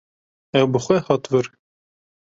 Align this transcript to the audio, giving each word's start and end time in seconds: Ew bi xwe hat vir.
Ew 0.59 0.67
bi 0.71 0.79
xwe 0.85 0.97
hat 1.07 1.23
vir. 1.31 1.47